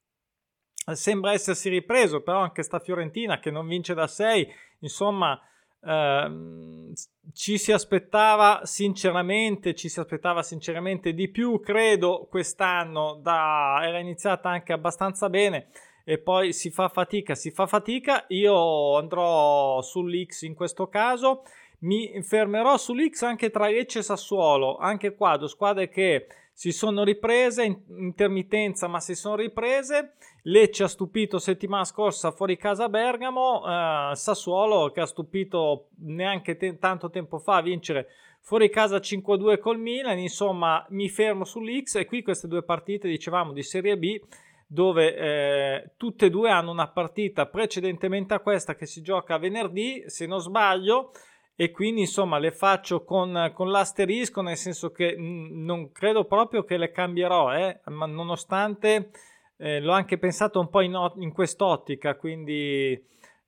sembra 0.94 1.34
essersi 1.34 1.70
ripreso, 1.70 2.22
però 2.22 2.39
anche 2.39 2.63
sta 2.63 2.79
Fiorentina 2.79 3.39
che 3.39 3.51
non 3.51 3.67
vince 3.67 3.94
da 3.94 4.08
6, 4.08 4.48
insomma 4.79 5.39
uh, 5.79 6.94
ci 7.34 7.58
si 7.58 7.72
aspettava 7.72 8.62
sinceramente, 8.63 9.75
ci 9.75 9.89
si 9.89 10.00
aspettava 10.00 10.41
sinceramente 10.44 11.13
di 11.13 11.29
più, 11.29 11.60
credo 11.60 12.27
quest'anno 12.29 13.20
da, 13.22 13.79
era 13.84 14.00
iniziata 14.00 14.50
anche 14.50 14.74
abbastanza 14.74 15.29
bene 15.29 15.70
e 16.10 16.20
poi 16.20 16.53
si 16.53 16.72
fa 16.72 16.88
fatica, 16.88 17.36
si 17.36 17.51
fa 17.51 17.67
fatica. 17.67 18.24
Io 18.29 18.96
andrò 18.96 19.82
sull'X 19.82 20.44
in 20.44 20.53
questo 20.53 20.88
caso. 20.88 21.44
Mi 21.79 22.24
fermerò 22.24 22.77
sull'X 22.77 23.24
anche 23.24 23.50
tra 23.50 23.67
Lecce 23.67 24.00
e 24.00 24.03
Sassuolo. 24.03 24.77
Anche 24.77 25.15
qua, 25.15 25.36
due 25.36 25.50
squadre 25.50 25.89
che 25.89 26.27
si 26.57 26.71
sono 26.71 27.03
riprese 27.03 27.65
in 27.65 27.77
intermittenza, 27.99 28.87
ma 28.87 28.99
si 28.99 29.13
sono 29.13 29.35
riprese. 29.35 30.13
Lecce 30.45 30.85
ha 30.85 30.87
stupito 30.87 31.37
settimana 31.37 31.83
scorsa 31.83 32.31
fuori 32.31 32.57
casa 32.57 32.89
Bergamo. 32.89 33.61
Eh, 33.63 34.15
Sassuolo 34.15 34.89
che 34.89 35.01
ha 35.01 35.05
stupito 35.05 35.89
neanche 35.97 36.57
te- 36.57 36.79
tanto 36.79 37.11
tempo 37.11 37.37
fa 37.37 37.57
a 37.57 37.61
vincere 37.61 38.07
fuori 38.41 38.71
casa 38.71 38.97
5-2 38.97 39.59
col 39.59 39.77
Milan. 39.77 40.17
Insomma, 40.17 40.83
mi 40.89 41.09
fermo 41.09 41.45
sull'X 41.45 41.93
e 41.97 42.05
qui 42.05 42.23
queste 42.23 42.47
due 42.47 42.63
partite, 42.63 43.07
dicevamo, 43.07 43.53
di 43.53 43.61
Serie 43.61 43.95
B 43.95 44.19
dove 44.65 45.15
eh, 45.15 45.91
tutte 45.95 46.25
e 46.25 46.29
due 46.31 46.49
hanno 46.49 46.71
una 46.71 46.87
partita 46.87 47.45
precedentemente 47.45 48.33
a 48.33 48.39
questa 48.39 48.73
che 48.73 48.87
si 48.87 49.03
gioca 49.03 49.37
venerdì, 49.37 50.05
se 50.07 50.25
non 50.25 50.39
sbaglio, 50.39 51.11
e 51.59 51.71
quindi 51.71 52.01
insomma 52.01 52.37
le 52.37 52.51
faccio 52.51 53.03
con, 53.03 53.51
con 53.53 53.71
l'asterisco 53.71 54.41
nel 54.41 54.55
senso 54.55 54.91
che 54.91 55.17
mh, 55.17 55.63
non 55.65 55.91
credo 55.91 56.25
proprio 56.25 56.63
che 56.63 56.77
le 56.77 56.91
cambierò, 56.91 57.53
eh, 57.53 57.81
ma 57.85 58.05
nonostante 58.05 59.09
eh, 59.57 59.81
l'ho 59.81 59.91
anche 59.91 60.19
pensato 60.19 60.59
un 60.59 60.69
po' 60.69 60.81
in, 60.81 60.95
in 61.15 61.33
quest'ottica, 61.33 62.15
quindi 62.15 62.91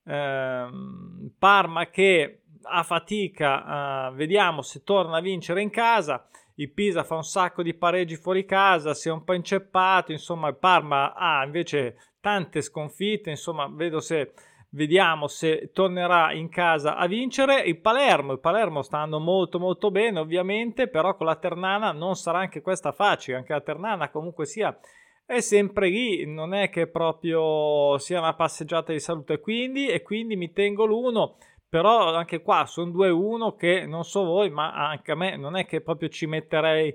eh, 0.04 0.68
Parma 1.38 1.88
che 1.88 2.40
a 2.62 2.82
fatica, 2.82 4.08
uh, 4.10 4.14
vediamo 4.14 4.62
se 4.62 4.82
torna 4.82 5.18
a 5.18 5.22
vincere 5.22 5.62
in 5.62 5.70
casa. 5.70 6.26
Il 6.56 6.70
Pisa 6.70 7.04
fa 7.04 7.14
un 7.14 7.24
sacco 7.24 7.62
di 7.62 7.72
pareggi 7.72 8.16
fuori 8.16 8.44
casa, 8.44 8.92
si 8.92 9.08
è 9.08 9.12
un 9.12 9.24
po' 9.24 9.32
inceppato, 9.32 10.12
insomma 10.12 10.48
il 10.48 10.56
Parma 10.56 11.14
ha 11.14 11.42
invece 11.44 11.96
tante 12.20 12.60
sconfitte, 12.60 13.30
insomma 13.30 13.66
vedo 13.66 14.00
se 14.00 14.32
vediamo 14.70 15.26
se 15.26 15.70
tornerà 15.72 16.32
in 16.32 16.48
casa 16.48 16.96
a 16.96 17.06
vincere 17.06 17.60
il 17.60 17.80
Palermo. 17.80 18.32
Il 18.32 18.40
Palermo 18.40 18.82
sta 18.82 18.98
andando 18.98 19.24
molto 19.24 19.58
molto 19.58 19.90
bene, 19.90 20.18
ovviamente, 20.18 20.88
però 20.88 21.16
con 21.16 21.26
la 21.26 21.36
Ternana 21.36 21.92
non 21.92 22.14
sarà 22.16 22.38
anche 22.38 22.60
questa 22.60 22.92
facile, 22.92 23.36
anche 23.36 23.52
la 23.52 23.60
Ternana 23.60 24.10
comunque 24.10 24.46
sia 24.46 24.76
è 25.24 25.40
sempre 25.40 25.88
lì, 25.88 26.26
non 26.26 26.54
è 26.54 26.70
che 26.70 26.88
proprio 26.88 27.96
sia 27.98 28.18
una 28.18 28.34
passeggiata 28.34 28.90
di 28.92 28.98
salute, 28.98 29.38
quindi 29.38 29.86
e 29.86 30.02
quindi 30.02 30.34
mi 30.34 30.52
tengo 30.52 30.84
l'uno 30.84 31.36
però 31.70 32.12
anche 32.12 32.42
qua 32.42 32.66
sono 32.66 32.90
2-1 32.90 33.54
che 33.56 33.86
non 33.86 34.02
so 34.02 34.24
voi, 34.24 34.50
ma 34.50 34.72
anche 34.72 35.12
a 35.12 35.14
me 35.14 35.36
non 35.36 35.56
è 35.56 35.66
che 35.66 35.80
proprio 35.80 36.08
ci 36.08 36.26
metterei 36.26 36.92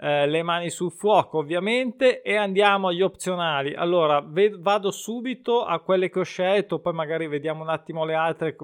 eh, 0.00 0.26
le 0.26 0.42
mani 0.42 0.70
sul 0.70 0.92
fuoco, 0.92 1.38
ovviamente, 1.38 2.22
e 2.22 2.36
andiamo 2.36 2.88
agli 2.88 3.02
opzionali. 3.02 3.74
Allora, 3.74 4.20
ved- 4.20 4.58
vado 4.60 4.90
subito 4.90 5.64
a 5.64 5.80
quelle 5.80 6.08
che 6.08 6.20
ho 6.20 6.24
scelto, 6.24 6.80
poi 6.80 6.92
magari 6.92 7.26
vediamo 7.26 7.62
un 7.62 7.68
attimo 7.68 8.04
le 8.04 8.14
altre. 8.14 8.56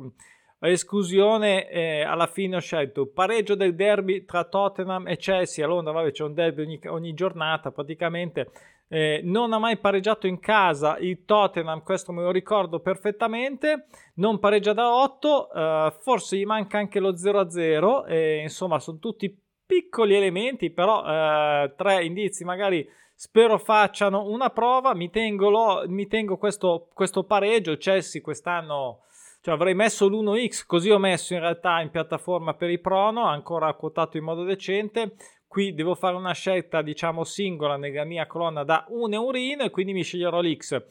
Esclusione, 0.61 1.69
eh, 1.69 2.03
alla 2.03 2.27
fine 2.27 2.57
ho 2.57 2.61
scelto 2.61 3.07
pareggio 3.07 3.55
del 3.55 3.75
derby 3.75 4.25
tra 4.25 4.45
Tottenham 4.45 5.09
e 5.09 5.17
Chelsea. 5.17 5.65
A 5.65 5.69
Londra, 5.69 5.93
vabbè, 5.93 6.11
c'è 6.11 6.25
un 6.25 6.33
derby 6.35 6.63
ogni, 6.63 6.81
ogni 6.87 7.13
giornata 7.13 7.71
praticamente 7.71 8.51
eh, 8.89 9.21
non 9.25 9.53
ha 9.53 9.59
mai 9.59 9.79
pareggiato 9.79 10.27
in 10.27 10.39
casa 10.39 10.99
il 10.99 11.25
Tottenham, 11.25 11.83
questo 11.83 12.13
me 12.13 12.23
lo 12.23 12.31
ricordo 12.31 12.81
perfettamente. 12.81 13.87
Non 14.15 14.39
pareggia 14.39 14.73
da 14.73 14.95
8, 14.95 15.53
eh, 15.53 15.95
forse 16.01 16.37
gli 16.37 16.45
manca 16.45 16.79
anche 16.79 17.01
lo 17.01 17.17
0-0. 17.17 18.07
E, 18.07 18.41
insomma, 18.43 18.79
sono 18.79 18.99
tutti 18.99 19.37
piccoli 19.67 20.15
elementi, 20.15 20.71
però 20.71 21.05
eh, 21.05 21.75
tre 21.77 22.05
indizi 22.05 22.45
magari 22.45 22.89
spero 23.15 23.59
facciano 23.59 24.25
una 24.25 24.51
prova. 24.51 24.95
Mi 24.95 25.11
tengo, 25.11 25.51
lo, 25.51 25.85
mi 25.87 26.07
tengo 26.07 26.37
questo, 26.37 26.89
questo 26.93 27.25
pareggio. 27.25 27.77
Chelsea 27.77 28.21
quest'anno 28.21 29.01
cioè 29.41 29.55
avrei 29.55 29.75
messo 29.75 30.09
l'1x, 30.09 30.65
così 30.67 30.91
ho 30.91 30.99
messo 30.99 31.35
in 31.35 31.41
realtà 31.41 31.81
in 31.83 31.91
piattaforma 31.91 32.55
per 32.55 32.71
i 32.71 32.79
prono, 32.79 33.27
ancora 33.27 33.75
quotato 33.75 34.17
in 34.17 34.25
modo 34.25 34.43
decente 34.43 35.17
qui 35.55 35.73
devo 35.73 35.95
fare 35.95 36.17
una 36.17 36.33
scelta 36.33 36.83
diciamo 36.83 37.23
singola 37.23 37.77
nella 37.77 38.03
mia 38.03 38.27
colonna 38.27 38.65
da 38.65 38.85
un 38.89 39.13
eurino 39.13 39.63
e 39.63 39.71
quindi 39.71 39.93
mi 39.93 40.03
sceglierò 40.03 40.41
l'X. 40.41 40.83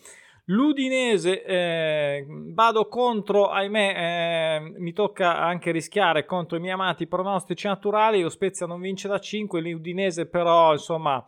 L'Udinese 0.48 1.44
eh, 1.44 2.26
vado 2.28 2.88
contro, 2.90 3.48
ahimè, 3.48 3.94
eh, 3.96 4.74
mi 4.78 4.92
tocca 4.92 5.40
anche 5.40 5.72
rischiare 5.72 6.26
contro 6.26 6.58
i 6.58 6.60
miei 6.60 6.74
amati 6.74 7.08
pronostici 7.08 7.68
naturali. 7.68 8.22
Lo 8.22 8.30
Spezia 8.30 8.66
non 8.66 8.82
vince 8.82 9.08
da 9.08 9.20
5, 9.20 9.62
l'Udinese 9.62 10.28
però, 10.28 10.74
insomma, 10.74 11.26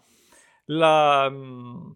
la, 0.65 1.29
mm, 1.29 1.91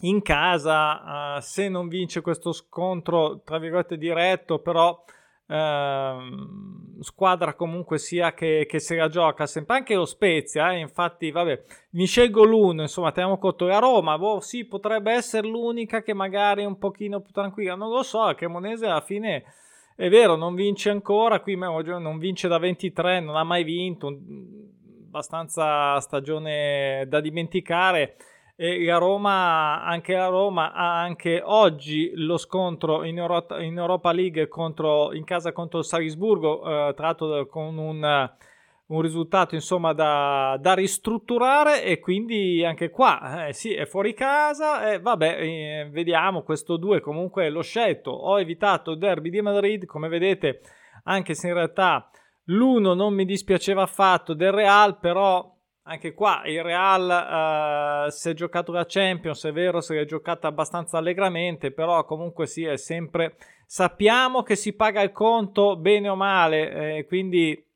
in 0.00 0.22
casa, 0.22 1.36
uh, 1.36 1.40
se 1.40 1.68
non 1.68 1.86
vince 1.86 2.20
questo 2.22 2.52
scontro, 2.52 3.42
tra 3.44 3.58
virgolette, 3.58 3.96
diretto, 3.96 4.58
però 4.58 5.04
Ehm, 5.48 7.00
squadra 7.00 7.54
comunque 7.54 7.98
sia 7.98 8.32
che, 8.32 8.64
che, 8.68 8.78
se 8.78 8.94
la 8.94 9.08
gioca 9.08 9.44
sempre 9.46 9.76
anche 9.76 9.94
lo 9.94 10.04
Spezia 10.04 10.72
eh, 10.72 10.78
infatti 10.78 11.32
vabbè 11.32 11.62
mi 11.90 12.06
scelgo 12.06 12.44
l'uno 12.44 12.82
insomma 12.82 13.10
teniamo 13.10 13.38
conto 13.38 13.66
la 13.66 13.78
Roma 13.78 14.16
boh, 14.16 14.38
sì 14.38 14.64
potrebbe 14.64 15.12
essere 15.12 15.48
l'unica 15.48 16.00
che 16.00 16.14
magari 16.14 16.62
è 16.62 16.66
un 16.66 16.78
pochino 16.78 17.20
più 17.20 17.32
tranquilla 17.32 17.74
non 17.74 17.90
lo 17.90 18.04
so 18.04 18.24
la 18.24 18.36
Cremonese 18.36 18.86
alla 18.86 19.00
fine 19.00 19.42
è 19.96 20.08
vero 20.08 20.36
non 20.36 20.54
vince 20.54 20.90
ancora 20.90 21.40
qui 21.40 21.56
non 21.56 22.18
vince 22.18 22.46
da 22.46 22.58
23 22.58 23.18
non 23.18 23.34
ha 23.34 23.42
mai 23.42 23.64
vinto 23.64 24.16
abbastanza 25.08 25.98
stagione 25.98 27.04
da 27.08 27.20
dimenticare 27.20 28.14
e 28.54 28.84
la 28.84 28.98
Roma, 28.98 29.82
anche 29.82 30.14
la 30.14 30.26
Roma 30.26 30.72
ha 30.72 31.00
anche 31.00 31.40
oggi 31.44 32.12
lo 32.14 32.36
scontro 32.36 33.04
in 33.04 33.18
Europa, 33.18 33.60
in 33.62 33.78
Europa 33.78 34.12
League 34.12 34.48
contro, 34.48 35.12
in 35.14 35.24
casa 35.24 35.52
contro 35.52 35.78
il 35.78 35.84
Salisburgo, 35.84 36.60
eh, 36.60 36.94
tra 36.94 37.06
l'altro 37.06 37.46
con 37.46 37.78
un, 37.78 38.30
un 38.86 39.00
risultato 39.00 39.54
insomma 39.54 39.94
da, 39.94 40.58
da, 40.60 40.74
ristrutturare 40.74 41.82
e 41.82 41.98
quindi 41.98 42.64
anche 42.64 42.90
qua 42.90 43.46
eh, 43.46 43.52
sì 43.54 43.72
è 43.72 43.86
fuori 43.86 44.12
casa 44.12 44.92
e 44.92 45.00
vabbè 45.00 45.38
eh, 45.40 45.88
vediamo 45.90 46.42
questo 46.42 46.76
2 46.76 47.00
comunque 47.00 47.48
l'ho 47.48 47.62
scelto. 47.62 48.10
Ho 48.10 48.38
evitato 48.38 48.92
il 48.92 48.98
derby 48.98 49.30
di 49.30 49.40
Madrid 49.40 49.86
come 49.86 50.08
vedete 50.08 50.60
anche 51.04 51.34
se 51.34 51.48
in 51.48 51.54
realtà 51.54 52.10
l'uno 52.46 52.92
non 52.94 53.14
mi 53.14 53.24
dispiaceva 53.24 53.82
affatto 53.82 54.34
del 54.34 54.52
Real 54.52 54.98
però 54.98 55.52
anche 55.84 56.14
qua 56.14 56.42
il 56.46 56.62
Real 56.62 58.06
uh, 58.06 58.10
si 58.10 58.28
è 58.28 58.34
giocato 58.34 58.72
la 58.72 58.86
Champions, 58.86 59.44
è 59.44 59.52
vero, 59.52 59.80
si 59.80 59.94
è 59.94 60.04
giocata 60.04 60.46
abbastanza 60.46 60.98
allegramente, 60.98 61.72
però 61.72 62.04
comunque 62.04 62.46
sì, 62.46 62.64
è 62.64 62.76
sempre... 62.76 63.36
Sappiamo 63.66 64.42
che 64.42 64.54
si 64.54 64.74
paga 64.74 65.00
il 65.00 65.12
conto 65.12 65.76
bene 65.76 66.08
o 66.08 66.14
male, 66.14 66.98
eh, 66.98 67.06
quindi 67.06 67.66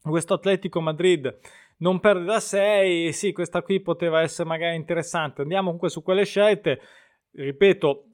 questo 0.00 0.34
Atletico 0.34 0.80
Madrid 0.80 1.38
non 1.78 1.98
perde 1.98 2.24
da 2.24 2.40
6, 2.40 3.12
sì, 3.12 3.32
questa 3.32 3.62
qui 3.62 3.80
poteva 3.80 4.20
essere 4.20 4.48
magari 4.48 4.76
interessante. 4.76 5.42
Andiamo 5.42 5.64
comunque 5.64 5.88
su 5.88 6.02
quelle 6.02 6.24
scelte, 6.24 6.80
ripeto, 7.32 8.09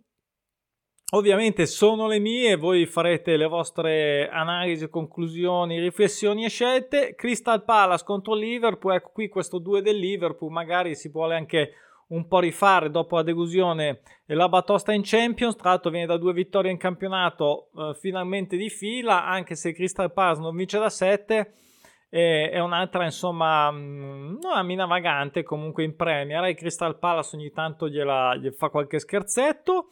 Ovviamente 1.12 1.66
sono 1.66 2.08
le 2.08 2.18
mie, 2.18 2.56
voi 2.56 2.84
farete 2.84 3.36
le 3.36 3.46
vostre 3.46 4.28
analisi, 4.28 4.88
conclusioni, 4.88 5.78
riflessioni 5.78 6.44
e 6.44 6.48
scelte. 6.48 7.14
Crystal 7.14 7.62
Palace 7.62 8.04
contro 8.04 8.34
Liverpool, 8.34 8.94
ecco 8.94 9.10
qui 9.12 9.28
questo 9.28 9.58
2 9.58 9.82
del 9.82 9.98
Liverpool, 9.98 10.50
magari 10.50 10.96
si 10.96 11.08
vuole 11.08 11.36
anche 11.36 11.74
un 12.08 12.26
po' 12.26 12.40
rifare 12.40 12.90
dopo 12.90 13.14
la 13.14 13.22
delusione 13.22 14.00
e 14.26 14.34
la 14.34 14.48
batosta 14.48 14.92
in 14.92 15.02
Champions. 15.04 15.54
Tra 15.54 15.70
l'altro 15.70 15.92
viene 15.92 16.06
da 16.06 16.16
due 16.16 16.32
vittorie 16.32 16.72
in 16.72 16.76
campionato 16.76 17.68
eh, 17.76 17.94
finalmente 17.94 18.56
di 18.56 18.68
fila, 18.68 19.26
anche 19.26 19.54
se 19.54 19.72
Crystal 19.72 20.12
Palace 20.12 20.40
non 20.40 20.56
vince 20.56 20.80
da 20.80 20.90
7. 20.90 21.52
Eh, 22.10 22.50
è 22.50 22.58
un'altra, 22.58 23.04
insomma, 23.04 23.70
mm, 23.70 24.38
una 24.42 24.62
mina 24.64 24.86
vagante 24.86 25.44
comunque 25.44 25.84
in 25.84 25.94
Premier. 25.94 26.42
E 26.46 26.54
Crystal 26.54 26.98
Palace 26.98 27.36
ogni 27.36 27.52
tanto 27.52 27.88
gliela, 27.88 28.34
gli 28.34 28.50
fa 28.50 28.70
qualche 28.70 28.98
scherzetto. 28.98 29.90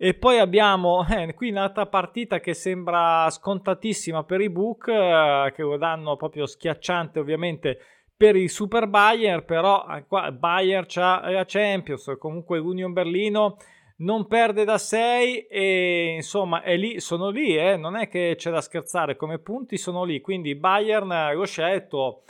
E 0.00 0.14
poi 0.14 0.38
abbiamo 0.38 1.04
eh, 1.10 1.34
qui 1.34 1.50
un'altra 1.50 1.86
partita 1.86 2.38
che 2.38 2.54
sembra 2.54 3.28
scontatissima 3.30 4.22
per 4.22 4.40
i 4.40 4.48
Book, 4.48 4.86
eh, 4.86 5.52
che 5.54 5.62
lo 5.62 5.76
danno 5.76 6.14
proprio 6.14 6.46
schiacciante 6.46 7.18
ovviamente 7.18 7.78
per 8.16 8.36
il 8.36 8.48
Super 8.48 8.86
Bayern, 8.86 9.44
però 9.44 9.84
eh, 9.90 10.04
qua 10.06 10.30
Bayern 10.30 10.86
c'ha 10.86 11.28
la 11.28 11.44
Champions, 11.44 12.14
comunque 12.16 12.58
l'Union 12.58 12.92
Berlino 12.92 13.56
non 13.98 14.28
perde 14.28 14.62
da 14.62 14.78
6 14.78 15.46
e 15.46 16.14
insomma 16.14 16.62
è 16.62 16.76
lì, 16.76 17.00
sono 17.00 17.30
lì, 17.30 17.56
eh, 17.56 17.76
non 17.76 17.96
è 17.96 18.06
che 18.06 18.34
c'è 18.36 18.52
da 18.52 18.60
scherzare, 18.60 19.16
come 19.16 19.40
punti 19.40 19.76
sono 19.76 20.04
lì, 20.04 20.20
quindi 20.20 20.54
Bayern 20.54 21.10
eh, 21.10 21.34
l'ho 21.34 21.44
scelto 21.44 22.22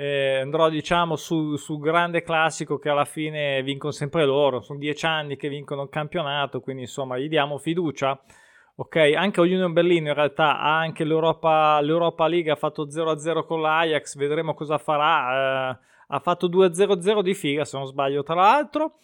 eh, 0.00 0.38
andrò 0.38 0.70
diciamo 0.70 1.14
sul 1.14 1.58
su 1.58 1.78
grande 1.78 2.22
classico 2.22 2.78
che 2.78 2.88
alla 2.88 3.04
fine 3.04 3.62
vincono 3.62 3.92
sempre 3.92 4.24
loro, 4.24 4.62
sono 4.62 4.78
dieci 4.78 5.04
anni 5.04 5.36
che 5.36 5.50
vincono 5.50 5.82
il 5.82 5.90
campionato, 5.90 6.60
quindi 6.60 6.82
insomma 6.82 7.18
gli 7.18 7.28
diamo 7.28 7.58
fiducia. 7.58 8.18
Ok, 8.76 8.96
anche 9.14 9.40
Union 9.40 9.74
Berlino 9.74 10.08
in 10.08 10.14
realtà 10.14 10.58
ha 10.58 10.78
anche 10.78 11.04
l'Europa, 11.04 11.78
l'Europa 11.82 12.26
League, 12.28 12.50
ha 12.50 12.56
fatto 12.56 12.86
0-0 12.86 13.44
con 13.44 13.60
l'Ajax, 13.60 14.16
vedremo 14.16 14.54
cosa 14.54 14.78
farà. 14.78 15.72
Eh, 15.72 15.78
ha 16.12 16.18
fatto 16.20 16.48
2-0-0 16.48 17.20
di 17.20 17.34
figa, 17.34 17.66
se 17.66 17.76
non 17.76 17.86
sbaglio, 17.86 18.22
tra 18.22 18.34
l'altro, 18.36 18.94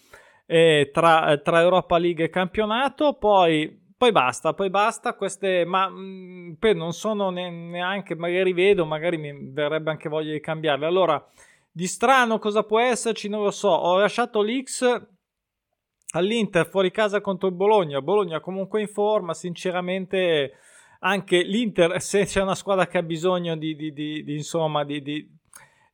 eh, 0.46 0.88
tra, 0.94 1.38
tra 1.44 1.60
Europa 1.60 1.98
League 1.98 2.24
e 2.24 2.30
campionato. 2.30 3.18
Poi 3.18 3.85
poi 3.98 4.12
basta, 4.12 4.52
poi 4.52 4.68
basta 4.68 5.14
queste, 5.14 5.64
ma 5.64 5.88
mh, 5.88 5.98
mm, 5.98 6.52
poi 6.54 6.74
non 6.74 6.92
sono 6.92 7.30
ne, 7.30 7.50
neanche, 7.50 8.14
magari 8.14 8.52
vedo, 8.52 8.84
magari 8.84 9.16
mi 9.16 9.32
verrebbe 9.52 9.90
anche 9.90 10.08
voglia 10.08 10.32
di 10.32 10.40
cambiarle. 10.40 10.84
Allora, 10.84 11.24
di 11.70 11.86
strano 11.86 12.38
cosa 12.38 12.62
può 12.62 12.78
esserci? 12.80 13.28
Non 13.28 13.42
lo 13.42 13.50
so. 13.50 13.68
Ho 13.68 13.98
lasciato 13.98 14.42
l'X 14.42 15.06
all'Inter 16.12 16.68
fuori 16.68 16.90
casa 16.90 17.20
contro 17.20 17.48
il 17.48 17.54
Bologna. 17.54 18.00
Bologna 18.02 18.40
comunque 18.40 18.80
in 18.82 18.88
forma, 18.88 19.32
sinceramente 19.34 20.52
anche 21.00 21.42
l'Inter, 21.42 22.00
se 22.02 22.24
c'è 22.24 22.42
una 22.42 22.54
squadra 22.54 22.86
che 22.86 22.98
ha 22.98 23.02
bisogno 23.02 23.56
di, 23.56 23.74
di, 23.76 23.92
di, 23.92 24.24
di 24.24 24.34
insomma, 24.34 24.84
di, 24.84 25.26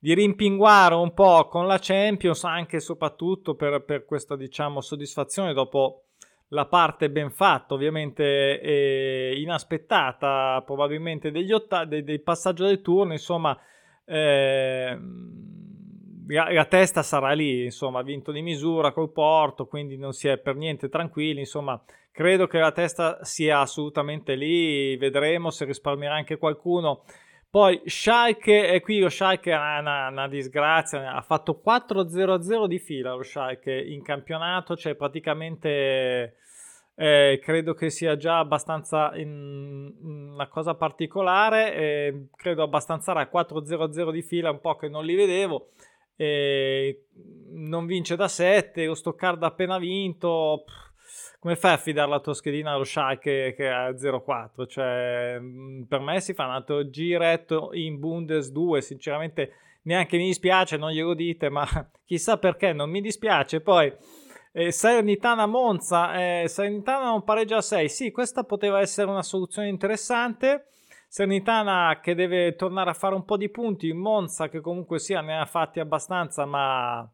rimpinguare 0.01 0.95
un 0.95 1.15
po' 1.15 1.47
con 1.49 1.67
la 1.69 1.79
Champions, 1.81 2.43
anche 2.45 2.77
e 2.77 2.81
soprattutto 2.81 3.55
per, 3.55 3.85
per 3.85 4.05
questa, 4.05 4.35
diciamo, 4.37 4.81
soddisfazione 4.81 5.53
dopo 5.53 6.07
la 6.53 6.67
parte 6.67 7.11
ben 7.11 7.31
fatta, 7.31 7.75
ovviamente 7.75 8.61
eh, 8.61 9.35
inaspettata, 9.39 10.63
probabilmente 10.65 11.31
degli 11.31 11.51
otta- 11.51 11.87
dei, 11.87 12.05
dei 12.05 12.21
passaggio 12.21 12.67
del 12.67 12.83
turno, 12.83 13.13
insomma, 13.13 13.59
eh, 14.05 14.99
la, 16.29 16.53
la, 16.53 16.65
testa 16.67 17.03
sarà 17.03 17.33
lì, 17.33 17.65
insomma, 17.65 18.01
ha 18.01 18.03
vinto 18.03 18.33
di 18.33 18.43
misura 18.43 18.93
col 18.93 19.13
Porto, 19.13 19.67
quindi 19.67 19.97
non 19.97 20.13
si 20.13 20.29
è 20.29 20.39
per 20.39 20.55
niente 20.57 20.91
tranquilli, 20.91 21.41
insomma, 21.41 21.83
credo 22.11 22.47
che 22.47 22.59
la 22.59 22.73
testa 22.73 23.25
sia 23.25 23.61
assolutamente 23.61 24.35
lì, 24.35 24.97
vedremo 24.99 25.51
se 25.51 25.65
risparmierà 25.65 26.15
anche 26.15 26.37
qualcuno. 26.37 27.05
Poi 27.53 27.83
Schalke, 27.85 28.73
e 28.73 28.81
qui 28.81 28.99
lo 28.99 29.11
Schalke 29.11 29.53
è 29.53 29.55
una, 29.55 30.09
una, 30.09 30.27
disgrazia, 30.27 31.13
ha 31.13 31.21
fatto 31.21 31.61
4-0-0 31.63 32.65
di 32.65 32.79
fila 32.79 33.13
lo 33.13 33.23
Schalke 33.23 33.79
in 33.79 34.03
campionato, 34.03 34.75
cioè 34.75 34.95
praticamente 34.95 36.37
eh, 36.95 37.41
credo 37.43 37.75
che 37.75 37.91
sia 37.91 38.17
già 38.17 38.39
abbastanza 38.39 39.15
in, 39.17 39.93
una 40.01 40.49
cosa 40.49 40.77
particolare, 40.77 41.75
eh, 41.75 42.29
credo 42.35 42.63
abbastanza 42.63 43.13
rara, 43.13 43.29
4-0-0 43.31 44.11
di 44.11 44.23
fila, 44.23 44.51
un 44.51 44.63
po' 44.63 44.77
che 44.77 44.89
non 44.89 45.05
li 45.05 45.15
vedevo, 45.15 45.73
eh, 46.17 47.05
non 47.51 47.85
vince 47.85 48.17
da 48.17 48.29
7, 48.29 48.87
lo 48.87 48.95
Stoccarda 48.95 49.45
ha 49.45 49.51
appena 49.51 49.77
vinto, 49.77 50.65
come 51.39 51.57
fai 51.57 51.73
a 51.73 51.75
affidare 51.75 52.09
la 52.09 52.21
tua 52.21 52.35
schedina 52.35 52.73
allo 52.73 52.85
Schalke 52.85 53.55
che 53.57 53.69
è 53.69 53.91
0-4? 53.91 54.67
Cioè, 54.67 55.41
per 55.89 56.01
me 56.01 56.21
si 56.21 56.35
fa 56.35 56.45
un 56.45 56.53
altro 56.53 56.89
giretto 56.89 57.71
in 57.73 57.99
Bundes 57.99 58.51
2, 58.51 58.81
sinceramente 58.81 59.53
neanche 59.83 60.17
mi 60.17 60.27
dispiace, 60.27 60.77
non 60.77 60.91
glielo 60.91 61.15
dite, 61.15 61.49
ma 61.49 61.67
chissà 62.05 62.39
perché 62.39 62.73
non 62.73 62.91
mi 62.91 63.01
dispiace, 63.01 63.61
poi... 63.61 63.93
Eh, 64.55 64.71
Salernitana 64.71 65.47
Monza, 65.47 66.43
eh, 66.43 66.47
Salernitana 66.47 67.07
non 67.07 67.25
pareggia 67.25 67.57
a 67.57 67.63
6. 67.63 67.89
Sì, 67.89 68.11
questa 68.11 68.45
poteva 68.45 68.81
essere 68.81 69.09
una 69.11 69.23
soluzione 69.23 69.69
interessante. 69.69 70.67
Salernitana 71.09 72.01
che 72.03 72.15
deve 72.15 72.55
tornare 72.55 72.91
a 72.91 72.95
fare 72.95 73.15
un 73.15 73.25
po' 73.25 73.39
di 73.39 73.49
punti, 73.49 73.93
Monza 73.93 74.51
che 74.51 74.61
comunque 74.61 74.99
sia 74.99 75.23
ne 75.23 75.39
ha 75.39 75.47
fatti 75.47 75.81
abbastanza, 75.81 76.45
ma 76.45 77.11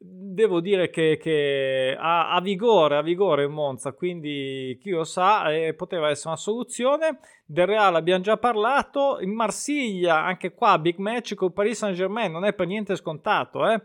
devo 0.00 0.60
dire 0.60 0.90
che, 0.90 1.18
che 1.20 1.96
ha, 1.98 2.30
ha, 2.30 2.40
vigore, 2.40 2.96
ha 2.96 3.02
vigore 3.02 3.42
il 3.42 3.48
Monza, 3.48 3.92
quindi 3.92 4.78
chi 4.80 4.90
lo 4.90 5.02
sa, 5.02 5.52
eh, 5.52 5.74
poteva 5.74 6.08
essere 6.08 6.28
una 6.28 6.36
soluzione. 6.36 7.18
Del 7.44 7.66
Real 7.66 7.94
abbiamo 7.96 8.22
già 8.22 8.36
parlato, 8.36 9.18
in 9.20 9.34
Marsiglia 9.34 10.24
anche 10.24 10.54
qua 10.54 10.78
big 10.78 10.98
match 10.98 11.34
con 11.34 11.52
Paris 11.52 11.78
Saint 11.78 11.96
Germain, 11.96 12.30
non 12.30 12.44
è 12.44 12.52
per 12.52 12.66
niente 12.66 12.94
scontato, 12.96 13.68
eh. 13.68 13.82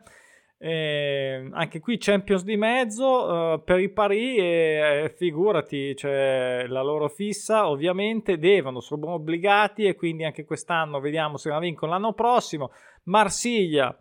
Eh, 0.59 1.49
anche 1.51 1.81
qui 1.81 1.97
Champions 1.97 2.45
di 2.45 2.55
mezzo 2.55 3.05
uh, 3.05 3.63
per 3.65 3.79
i 3.79 3.89
Paris 3.89 4.39
e 4.39 5.13
figurati, 5.17 5.93
cioè, 5.93 6.63
la 6.69 6.81
loro 6.81 7.09
fissa 7.09 7.67
ovviamente 7.67 8.37
devono, 8.37 8.79
sono 8.79 9.11
obbligati 9.11 9.83
e 9.83 9.95
quindi 9.95 10.23
anche 10.23 10.45
quest'anno 10.45 11.01
vediamo 11.01 11.35
se 11.35 11.49
la 11.49 11.59
vincono 11.59 11.91
l'anno 11.91 12.13
prossimo. 12.13 12.71
Marsiglia 13.05 13.93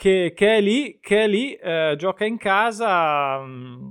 che, 0.00 0.32
che 0.34 0.56
è 0.56 0.60
lì, 0.62 0.98
che 0.98 1.24
è 1.24 1.28
lì 1.28 1.52
eh, 1.52 1.94
gioca 1.98 2.24
in 2.24 2.38
casa 2.38 3.38
mm, 3.38 3.90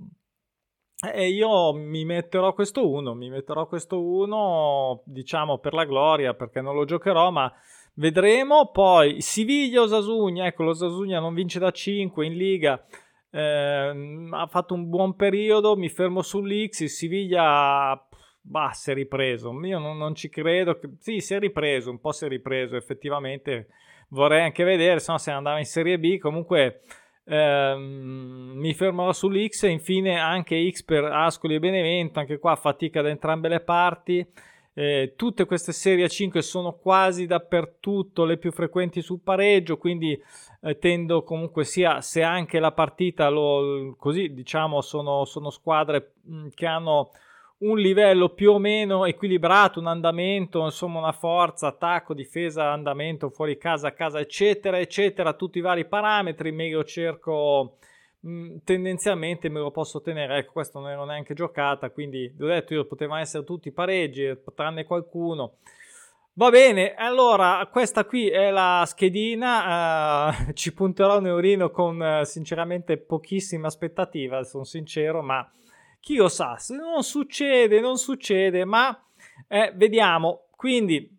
e 1.13 1.30
io 1.30 1.72
mi 1.74 2.04
metterò 2.04 2.51
questo 2.56 2.89
1, 2.89 3.13
mi 3.13 3.30
metterò 3.30 3.68
questo 3.68 4.01
1 4.01 5.04
diciamo 5.06 5.60
per 5.60 5.74
la 5.74 5.86
gloria 5.86 6.34
perché 6.34 6.62
non 6.62 6.74
lo 6.74 6.86
giocherò 6.86 7.30
ma 7.30 7.54
vedremo. 7.94 8.72
Poi 8.72 9.22
Siviglia 9.22 9.82
o 9.82 9.86
Sasugna, 9.86 10.48
ecco 10.48 10.63
lo 10.63 10.74
Sasugna 10.74 11.20
non 11.20 11.36
vince 11.36 11.60
da 11.60 11.70
5 11.70 12.25
in 12.25 12.34
Liga. 12.34 12.84
Eh, 13.30 14.28
ha 14.32 14.48
fatto 14.48 14.74
un 14.74 14.89
buon 14.89 15.16
periodo, 15.16 15.78
mi 15.78 15.89
fermo 15.89 16.24
sull'X, 16.24 16.80
il 16.80 16.89
Siviglia 16.89 18.04
bah, 18.42 18.72
si 18.74 18.89
è 18.89 18.96
ripreso, 18.96 19.51
io 19.63 19.78
non, 19.78 19.96
non 19.96 20.16
ci 20.16 20.28
credo, 20.30 20.80
che... 20.80 20.89
sì 20.98 21.19
si 21.19 21.36
è 21.36 21.39
ripreso, 21.39 21.91
un 21.91 22.00
po' 22.00 22.12
si 22.12 22.26
è 22.26 22.28
ripreso 22.28 22.76
effettivamente, 22.76 23.67
vorrei 24.10 24.41
anche 24.41 24.63
vedere, 24.63 25.00
se 25.00 25.12
no 25.12 25.17
se 25.17 25.32
andava 25.32 25.60
in 25.60 25.65
Serie 25.65 26.00
B, 26.00 26.17
comunque 26.17 26.82
ehm, 27.26 28.54
mi 28.56 28.74
fermerò 28.74 29.12
sull'X 29.12 29.63
e 29.63 29.69
infine 29.69 30.19
anche 30.19 30.69
X 30.72 30.84
per 30.84 31.06
Ascoli 31.06 31.56
e 31.56 31.60
Benevento, 31.60 32.19
anche 32.19 32.39
qua 32.39 32.56
fatica 32.56 33.02
da 33.02 33.10
entrambe 33.10 33.48
le 33.48 33.60
parti. 33.62 34.26
Eh, 34.74 35.13
tutte 35.17 35.45
queste 35.45 35.74
serie 35.74 36.08
5 36.08 36.41
sono 36.41 36.74
quasi 36.74 37.26
dappertutto 37.26 38.24
le 38.24 38.38
più 38.38 38.52
frequenti 38.52 39.02
sul 39.02 39.19
pareggio, 39.19 39.78
quindi 39.78 40.17
eh, 40.62 40.78
tendo 40.78 41.24
comunque 41.24 41.65
sia 41.65 42.00
se 42.02 42.24
anche 42.24 42.60
la 42.60 42.72
partita 42.72 43.28
lo, 43.30 43.95
così 43.98 44.34
diciamo 44.34 44.80
sono, 44.82 45.26
sono 45.26 45.50
squadre 45.50 46.13
che 46.54 46.65
hanno 46.65 47.12
un 47.60 47.78
livello 47.78 48.30
più 48.30 48.52
o 48.52 48.60
meno 48.60 49.06
equilibrato, 49.06 49.80
un 49.80 49.88
andamento, 49.88 50.63
insomma 50.63 51.00
una 51.00 51.12
forza, 51.12 51.67
attacco, 51.67 52.13
difesa, 52.13 52.72
andamento, 52.72 53.30
fuori 53.30 53.58
casa, 53.58 53.93
casa, 53.93 54.19
eccetera, 54.19 54.80
eccetera, 54.80 55.34
tutti 55.34 55.58
i 55.58 55.62
vari 55.62 55.86
parametri, 55.86 56.52
meglio 56.52 56.84
cerco 56.86 57.78
mh, 58.22 58.32
mm, 58.32 58.58
tendenzialmente 58.63 59.50
me 59.50 59.60
lo 59.60 59.72
posso 59.72 60.02
tenere, 60.02 60.38
ecco 60.38 60.54
questo 60.54 60.80
non 60.80 60.89
ero 60.89 61.04
neanche 61.06 61.34
giocata, 61.34 61.89
quindi 61.89 62.34
ho 62.39 62.45
detto 62.45 62.74
io 62.74 62.86
potevano 62.86 63.19
essere 63.19 63.43
tutti 63.43 63.72
pareggi, 63.72 64.38
tranne 64.56 64.86
qualcuno. 64.86 65.56
Va 66.34 66.50
bene, 66.52 66.93
allora 66.95 67.67
questa 67.69 68.06
qui 68.06 68.30
è 68.30 68.50
la 68.52 68.86
schedina, 68.88 70.30
uh, 70.30 70.54
ci 70.54 70.74
punterò 70.74 71.17
un 71.17 71.28
eurino 71.28 71.69
con 71.69 72.00
uh, 72.00 72.24
sinceramente 72.24 72.95
pochissima 72.98 73.67
aspettativa, 73.67 74.43
sono 74.43 74.63
sincero, 74.63 75.22
ma 75.22 75.45
chi 76.00 76.16
lo 76.16 76.30
sa, 76.30 76.58
se 76.58 76.76
non 76.76 77.04
succede, 77.04 77.80
non 77.80 77.98
succede, 77.98 78.66
ma 78.66 78.98
eh, 79.48 79.72
vediamo. 79.76 80.48
Quindi 80.56 81.18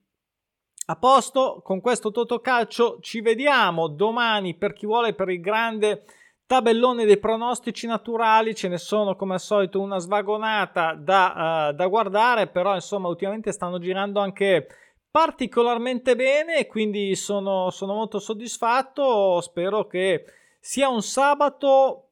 a 0.86 0.96
posto 0.96 1.60
con 1.62 1.80
questo 1.80 2.10
Totocalcio, 2.10 2.98
ci 3.00 3.20
vediamo 3.20 3.86
domani 3.86 4.56
per 4.56 4.72
chi 4.72 4.86
vuole 4.86 5.14
per 5.14 5.28
il 5.28 5.40
grande 5.40 6.04
tabellone 6.46 7.04
dei 7.04 7.18
pronostici 7.18 7.86
naturali, 7.86 8.56
ce 8.56 8.66
ne 8.66 8.78
sono 8.78 9.14
come 9.14 9.34
al 9.34 9.40
solito 9.40 9.80
una 9.80 9.98
svagonata 9.98 10.94
da, 10.94 11.68
uh, 11.70 11.74
da 11.76 11.86
guardare, 11.86 12.48
però 12.48 12.74
insomma 12.74 13.06
ultimamente 13.06 13.52
stanno 13.52 13.78
girando 13.78 14.18
anche 14.18 14.66
particolarmente 15.08 16.16
bene 16.16 16.66
quindi 16.66 17.14
sono, 17.14 17.70
sono 17.70 17.94
molto 17.94 18.18
soddisfatto, 18.18 19.40
spero 19.40 19.86
che 19.86 20.24
sia 20.58 20.88
un 20.88 21.02
sabato 21.02 22.09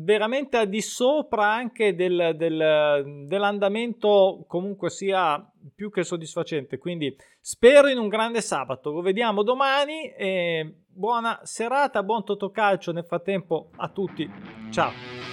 veramente 0.00 0.56
al 0.56 0.68
di 0.68 0.80
sopra 0.80 1.52
anche 1.52 1.94
del, 1.94 2.34
del, 2.36 3.24
dell'andamento 3.26 4.44
comunque 4.46 4.90
sia 4.90 5.44
più 5.74 5.90
che 5.90 6.04
soddisfacente. 6.04 6.78
Quindi 6.78 7.14
spero 7.40 7.88
in 7.88 7.98
un 7.98 8.08
grande 8.08 8.40
sabato. 8.40 8.90
Lo 8.90 9.00
vediamo 9.00 9.42
domani 9.42 10.10
e 10.10 10.82
buona 10.86 11.40
serata 11.42 12.02
buon 12.02 12.24
totocalcio 12.24 12.92
nel 12.92 13.04
frattempo 13.04 13.70
a 13.76 13.88
tutti. 13.88 14.30
Ciao 14.70 15.27